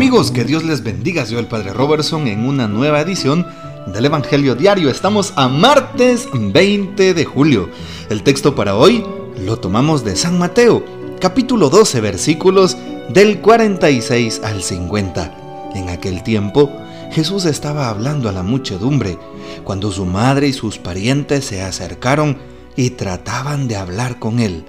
[0.00, 1.26] Amigos, que Dios les bendiga.
[1.26, 3.46] Soy el Padre Robertson en una nueva edición
[3.86, 4.88] del Evangelio Diario.
[4.88, 7.68] Estamos a martes 20 de julio.
[8.08, 9.04] El texto para hoy
[9.44, 10.82] lo tomamos de San Mateo,
[11.20, 12.78] capítulo 12, versículos
[13.10, 15.72] del 46 al 50.
[15.74, 16.72] En aquel tiempo,
[17.12, 19.18] Jesús estaba hablando a la muchedumbre
[19.64, 22.38] cuando su madre y sus parientes se acercaron
[22.74, 24.64] y trataban de hablar con él.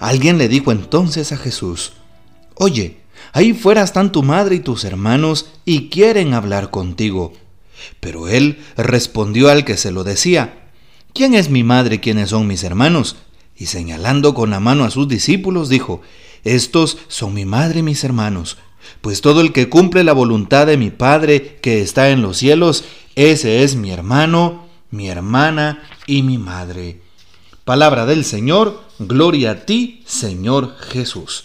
[0.00, 1.94] Alguien le dijo entonces a Jesús,
[2.56, 2.99] Oye,
[3.32, 7.32] Ahí fuera están tu madre y tus hermanos y quieren hablar contigo.
[8.00, 10.70] Pero él respondió al que se lo decía,
[11.14, 13.16] ¿quién es mi madre y quiénes son mis hermanos?
[13.56, 16.02] Y señalando con la mano a sus discípulos, dijo,
[16.44, 18.56] Estos son mi madre y mis hermanos,
[19.00, 22.84] pues todo el que cumple la voluntad de mi Padre que está en los cielos,
[23.16, 27.00] ese es mi hermano, mi hermana y mi madre.
[27.64, 31.44] Palabra del Señor, gloria a ti, Señor Jesús.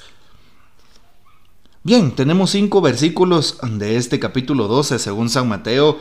[1.85, 5.99] Bien, tenemos cinco versículos de este capítulo 12 según San Mateo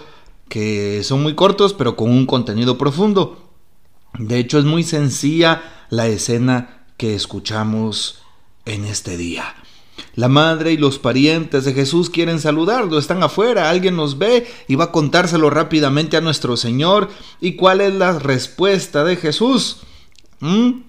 [0.49, 3.51] que son muy cortos pero con un contenido profundo.
[4.19, 8.23] De hecho es muy sencilla la escena que escuchamos
[8.65, 9.57] en este día.
[10.15, 14.77] La madre y los parientes de Jesús quieren saludarlo, están afuera, alguien nos ve y
[14.77, 17.11] va a contárselo rápidamente a nuestro Señor.
[17.43, 19.81] ¿Y cuál es la respuesta de Jesús?
[20.41, 20.81] ¿Mm?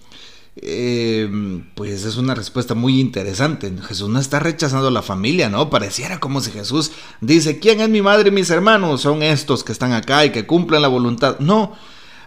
[0.58, 3.74] Eh, pues es una respuesta muy interesante.
[3.88, 5.70] Jesús no está rechazando a la familia, ¿no?
[5.70, 9.02] Pareciera como si Jesús dice, ¿quién es mi madre y mis hermanos?
[9.02, 11.40] Son estos que están acá y que cumplen la voluntad.
[11.40, 11.74] No,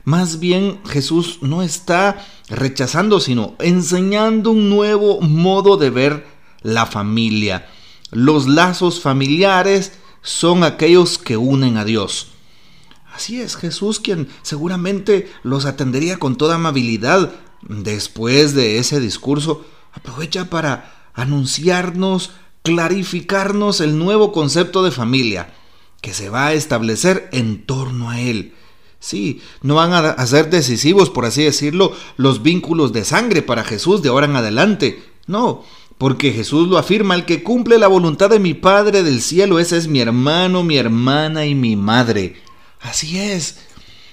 [0.05, 6.27] más bien Jesús no está rechazando, sino enseñando un nuevo modo de ver
[6.63, 7.67] la familia.
[8.11, 12.29] Los lazos familiares son aquellos que unen a Dios.
[13.15, 20.51] Así es, Jesús quien seguramente los atendería con toda amabilidad, después de ese discurso, aprovecha
[20.51, 22.33] para anunciarnos,
[22.63, 25.53] clarificarnos el nuevo concepto de familia
[26.01, 28.55] que se va a establecer en torno a él.
[29.01, 34.03] Sí, no van a ser decisivos, por así decirlo, los vínculos de sangre para Jesús
[34.03, 35.03] de ahora en adelante.
[35.27, 35.65] No,
[35.99, 39.77] porque Jesús lo afirma, el que cumple la voluntad de mi Padre del cielo, ese
[39.77, 42.37] es mi hermano, mi hermana y mi madre.
[42.81, 43.59] Así es.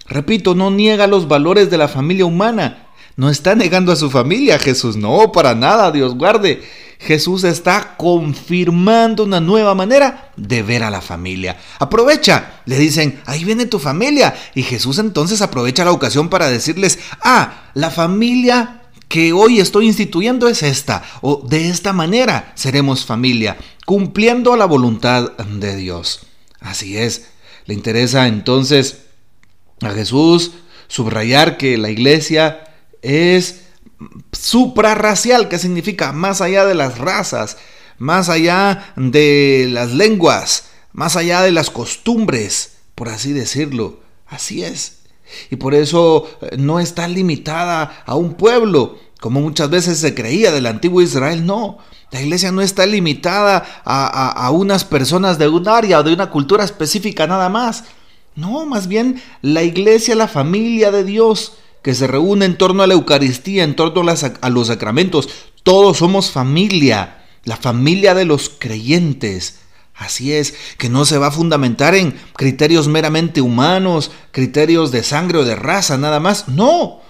[0.07, 2.84] Repito, no niega los valores de la familia humana,
[3.15, 6.63] no está negando a su familia, Jesús, no, para nada, Dios guarde.
[6.99, 11.57] Jesús está confirmando una nueva manera de ver a la familia.
[11.79, 14.35] Aprovecha, le dicen, ahí viene tu familia.
[14.55, 20.47] Y Jesús entonces aprovecha la ocasión para decirles, ah, la familia que hoy estoy instituyendo
[20.47, 26.21] es esta, o de esta manera seremos familia, cumpliendo la voluntad de Dios.
[26.59, 27.27] Así es,
[27.65, 29.03] le interesa entonces
[29.81, 30.51] a Jesús
[30.87, 32.65] subrayar que la iglesia
[33.05, 33.61] es
[34.31, 37.57] suprarracial, que significa más allá de las razas,
[37.99, 43.99] más allá de las lenguas, más allá de las costumbres, por así decirlo.
[44.27, 44.99] Así es.
[45.51, 50.51] Y por eso eh, no está limitada a un pueblo, como muchas veces se creía
[50.51, 51.45] del antiguo Israel.
[51.45, 51.77] No,
[52.11, 56.31] la iglesia no está limitada a, a unas personas de un área o de una
[56.31, 57.83] cultura específica nada más.
[58.35, 61.53] No, más bien la iglesia, la familia de Dios,
[61.85, 65.29] que se reúne en torno a la Eucaristía, en torno a, los sacramentos.
[65.61, 69.59] Todos somos familia, la familia de los creyentes.
[69.93, 75.37] Así es, que no se va a fundamentar en criterios meramente humanos, criterios de sangre
[75.37, 76.47] o de raza, nada más.
[76.47, 77.01] No,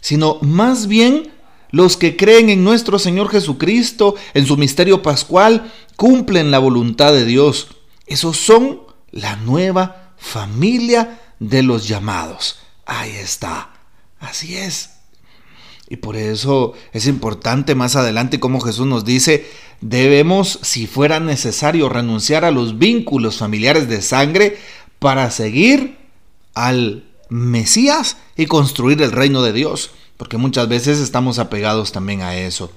[0.00, 1.30] sino más bien
[1.70, 7.26] los que creen en nuestro Señor Jesucristo, en su misterio pascual, cumplen la voluntad de
[7.26, 7.68] Dios.
[8.06, 12.60] Esos son la nueva familia de los llamados.
[12.86, 13.71] Ahí está.
[14.22, 14.90] Así es.
[15.88, 19.46] Y por eso es importante más adelante, como Jesús nos dice,
[19.82, 24.56] debemos, si fuera necesario, renunciar a los vínculos familiares de sangre
[24.98, 25.98] para seguir
[26.54, 32.36] al Mesías y construir el reino de Dios, porque muchas veces estamos apegados también a
[32.36, 32.72] eso.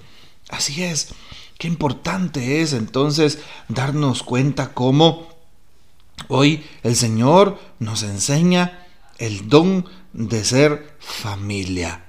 [0.50, 1.14] Así es,
[1.58, 3.40] qué importante es entonces
[3.70, 5.30] darnos cuenta cómo
[6.28, 8.86] hoy el Señor nos enseña
[9.20, 12.06] el don de ser familia,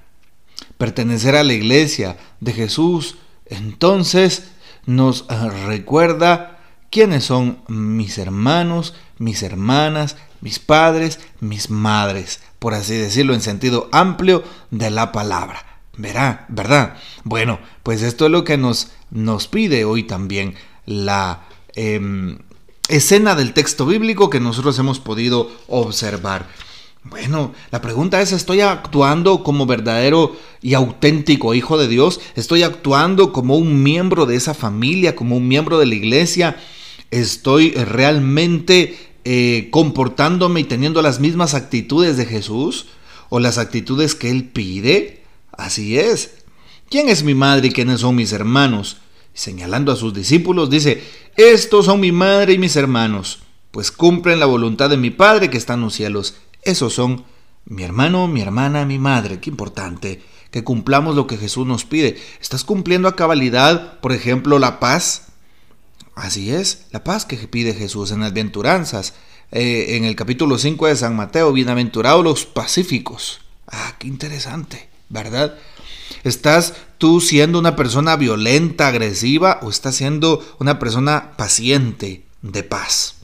[0.77, 4.51] pertenecer a la iglesia de Jesús, entonces
[4.85, 6.59] nos eh, recuerda
[6.89, 13.89] quiénes son mis hermanos, mis hermanas, mis padres, mis madres, por así decirlo en sentido
[13.91, 15.65] amplio de la palabra.
[15.97, 16.95] Verá, ¿verdad?
[17.25, 20.55] Bueno, pues esto es lo que nos, nos pide hoy también
[20.85, 21.41] la
[21.75, 22.37] em,
[22.87, 26.47] escena del texto bíblico que nosotros hemos podido observar.
[27.09, 32.19] Bueno, la pregunta es, ¿estoy actuando como verdadero y auténtico hijo de Dios?
[32.35, 36.57] ¿Estoy actuando como un miembro de esa familia, como un miembro de la iglesia?
[37.09, 42.87] ¿Estoy realmente eh, comportándome y teniendo las mismas actitudes de Jesús
[43.29, 45.23] o las actitudes que Él pide?
[45.53, 46.43] Así es.
[46.89, 48.97] ¿Quién es mi madre y quiénes son mis hermanos?
[49.33, 51.03] Señalando a sus discípulos, dice,
[51.37, 53.39] estos son mi madre y mis hermanos,
[53.71, 56.35] pues cumplen la voluntad de mi Padre que está en los cielos.
[56.67, 57.23] Esos son
[57.63, 59.39] mi hermano, mi hermana, mi madre.
[59.39, 60.21] Qué importante
[60.51, 62.21] que cumplamos lo que Jesús nos pide.
[62.41, 65.27] ¿Estás cumpliendo a cabalidad, por ejemplo, la paz?
[66.13, 69.13] Así es, la paz que pide Jesús en las.
[69.53, 73.39] Eh, en el capítulo 5 de San Mateo, bienaventurados los pacíficos.
[73.65, 75.57] Ah, qué interesante, ¿verdad?
[76.25, 83.16] ¿Estás tú siendo una persona violenta, agresiva o estás siendo una persona paciente, de paz?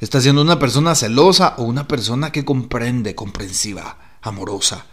[0.00, 4.86] ¿Estás siendo una persona celosa o una persona que comprende, comprensiva, amorosa?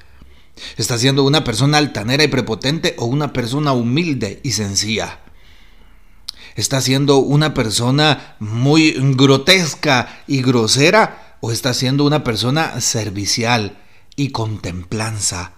[0.77, 5.19] ¿Estás siendo una persona altanera y prepotente o una persona humilde y sencilla?
[6.55, 13.77] ¿Estás siendo una persona muy grotesca y grosera o estás siendo una persona servicial
[14.15, 15.51] y contemplanza?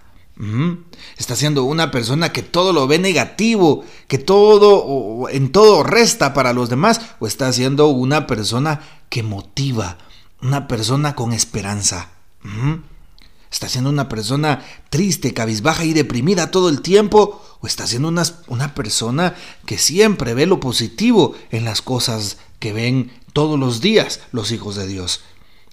[1.17, 6.53] Está siendo una persona que todo lo ve negativo, que todo en todo resta para
[6.53, 9.97] los demás, o está siendo una persona que motiva,
[10.41, 12.09] una persona con esperanza.
[13.51, 17.43] ¿Está siendo una persona triste, cabizbaja y deprimida todo el tiempo?
[17.59, 22.73] ¿O está siendo una, una persona que siempre ve lo positivo en las cosas que
[22.73, 25.21] ven todos los días los hijos de Dios?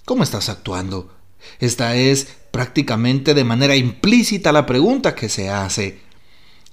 [0.05, 1.11] ¿Cómo estás actuando?
[1.59, 6.04] Esta es prácticamente de manera implícita la pregunta que se hace.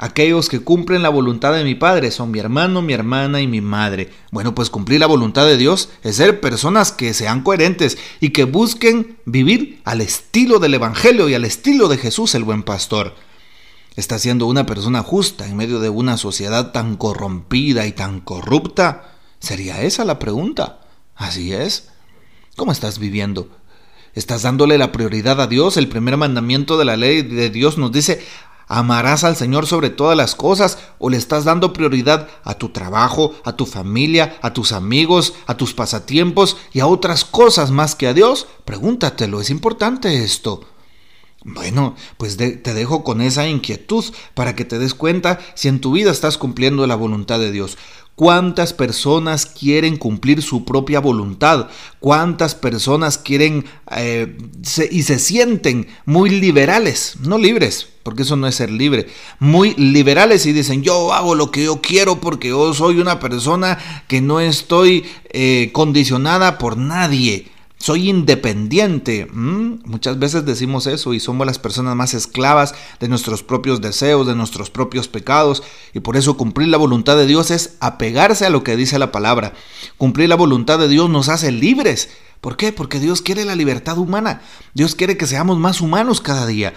[0.02, 3.60] Aquellos que cumplen la voluntad de mi Padre son mi hermano, mi hermana y mi
[3.60, 4.10] madre.
[4.32, 8.42] Bueno, pues cumplir la voluntad de Dios es ser personas que sean coherentes y que
[8.42, 13.14] busquen vivir al estilo del Evangelio y al estilo de Jesús el buen pastor.
[13.94, 19.18] ¿Está siendo una persona justa en medio de una sociedad tan corrompida y tan corrupta?
[19.38, 20.80] ¿Sería esa la pregunta?
[21.14, 21.90] Así es.
[22.56, 23.50] ¿Cómo estás viviendo?
[24.14, 25.76] ¿Estás dándole la prioridad a Dios?
[25.76, 28.20] El primer mandamiento de la ley de Dios nos dice,
[28.72, 33.34] amarás al Señor sobre todas las cosas o le estás dando prioridad a tu trabajo,
[33.44, 38.06] a tu familia, a tus amigos, a tus pasatiempos y a otras cosas más que
[38.06, 38.46] a Dios?
[38.64, 40.64] Pregúntatelo, es importante esto.
[41.44, 44.04] Bueno, pues te dejo con esa inquietud
[44.34, 47.76] para que te des cuenta si en tu vida estás cumpliendo la voluntad de Dios.
[48.14, 51.68] ¿Cuántas personas quieren cumplir su propia voluntad?
[51.98, 53.64] ¿Cuántas personas quieren
[53.96, 54.36] eh,
[54.90, 57.16] y se sienten muy liberales?
[57.20, 59.06] No libres, porque eso no es ser libre.
[59.38, 63.78] Muy liberales y dicen, yo hago lo que yo quiero porque yo soy una persona
[64.08, 67.50] que no estoy eh, condicionada por nadie
[67.82, 69.26] soy independiente.
[69.32, 74.36] Muchas veces decimos eso y somos las personas más esclavas de nuestros propios deseos, de
[74.36, 75.64] nuestros propios pecados.
[75.92, 79.10] Y por eso cumplir la voluntad de Dios es apegarse a lo que dice la
[79.10, 79.54] palabra.
[79.98, 82.10] Cumplir la voluntad de Dios nos hace libres.
[82.40, 82.70] ¿Por qué?
[82.70, 84.42] Porque Dios quiere la libertad humana.
[84.74, 86.74] Dios quiere que seamos más humanos cada día.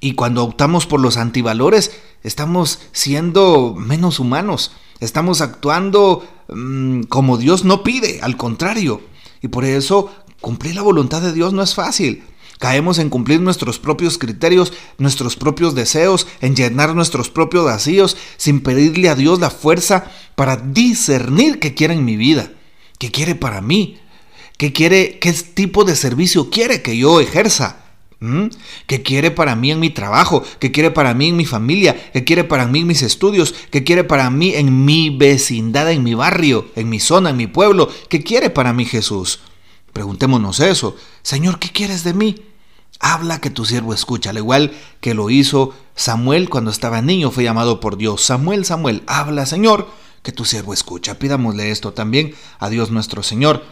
[0.00, 4.72] Y cuando optamos por los antivalores, estamos siendo menos humanos.
[5.00, 9.02] Estamos actuando mm, como Dios no pide, al contrario.
[9.42, 10.10] Y por eso
[10.40, 12.22] Cumplir la voluntad de Dios no es fácil.
[12.58, 18.60] Caemos en cumplir nuestros propios criterios, nuestros propios deseos, en llenar nuestros propios vacíos, sin
[18.60, 22.50] pedirle a Dios la fuerza para discernir qué quiere en mi vida,
[22.98, 23.98] qué quiere para mí,
[24.56, 27.82] qué quiere, qué tipo de servicio quiere que yo ejerza.
[28.86, 30.42] ¿Qué quiere para mí en mi trabajo?
[30.58, 32.10] ¿Qué quiere para mí en mi familia?
[32.14, 33.54] ¿Qué quiere para mí en mis estudios?
[33.70, 37.46] ¿Qué quiere para mí en mi vecindad, en mi barrio, en mi zona, en mi
[37.46, 37.90] pueblo?
[38.08, 39.40] ¿Qué quiere para mí Jesús?
[39.96, 40.94] Preguntémonos eso.
[41.22, 42.44] Señor, ¿qué quieres de mí?
[43.00, 47.44] Habla que tu siervo escucha, al igual que lo hizo Samuel cuando estaba niño, fue
[47.44, 48.22] llamado por Dios.
[48.22, 49.88] Samuel, Samuel, habla, Señor,
[50.22, 51.18] que tu siervo escucha.
[51.18, 53.64] Pidámosle esto también a Dios nuestro Señor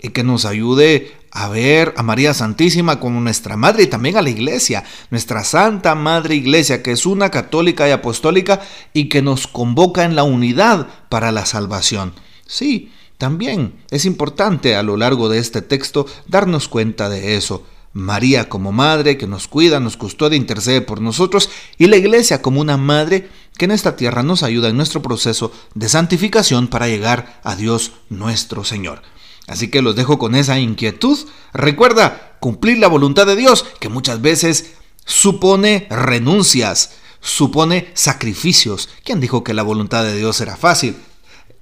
[0.00, 4.22] y que nos ayude a ver a María Santísima como nuestra madre y también a
[4.22, 8.60] la iglesia, nuestra Santa Madre Iglesia, que es una católica y apostólica
[8.92, 12.14] y que nos convoca en la unidad para la salvación.
[12.46, 17.64] Sí, también es importante a lo largo de este texto darnos cuenta de eso.
[17.92, 21.48] María como madre que nos cuida, nos custodia, intercede por nosotros
[21.78, 25.52] y la iglesia como una madre que en esta tierra nos ayuda en nuestro proceso
[25.76, 29.02] de santificación para llegar a Dios nuestro Señor.
[29.46, 31.16] Así que los dejo con esa inquietud.
[31.52, 34.72] Recuerda cumplir la voluntad de Dios que muchas veces
[35.04, 38.88] supone renuncias, supone sacrificios.
[39.04, 40.96] ¿Quién dijo que la voluntad de Dios era fácil?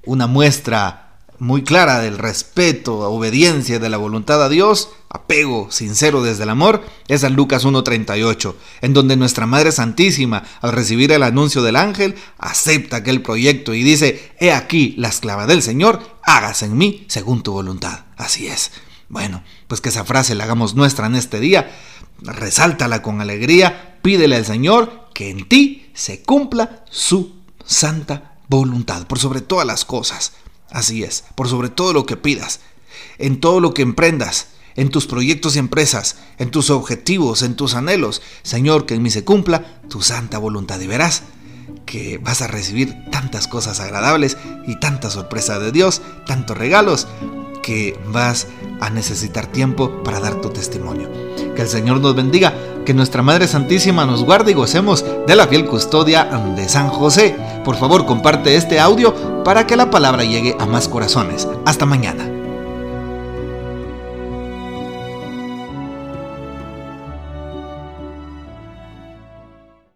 [0.07, 1.10] Una muestra
[1.41, 6.85] muy clara del respeto, obediencia de la voluntad a Dios, apego sincero desde el amor,
[7.09, 12.15] es en Lucas 1.38, en donde nuestra Madre Santísima, al recibir el anuncio del ángel,
[12.39, 17.43] acepta aquel proyecto y dice, he aquí la esclava del Señor, hágase en mí según
[17.43, 18.05] tu voluntad.
[18.19, 18.71] Así es.
[19.09, 21.75] Bueno, pues que esa frase la hagamos nuestra en este día,
[22.21, 29.19] resáltala con alegría, pídele al Señor que en ti se cumpla su santa voluntad, por
[29.19, 30.35] sobre todas las cosas.
[30.71, 32.61] Así es, por sobre todo lo que pidas,
[33.19, 37.75] en todo lo que emprendas, en tus proyectos y empresas, en tus objetivos, en tus
[37.75, 38.23] anhelos.
[38.43, 41.23] Señor, que en mí se cumpla tu santa voluntad y verás
[41.87, 44.37] que vas a recibir tantas cosas agradables
[44.67, 47.07] y tanta sorpresa de Dios, tantos regalos,
[47.63, 48.47] que vas
[48.81, 51.11] a necesitar tiempo para dar tu testimonio.
[51.55, 52.55] Que el Señor nos bendiga,
[52.91, 56.25] que nuestra Madre Santísima nos guarde y gocemos de la fiel custodia
[56.57, 57.37] de San José.
[57.65, 61.47] Por favor, comparte este audio para que la palabra llegue a más corazones.
[61.65, 62.40] Hasta mañana.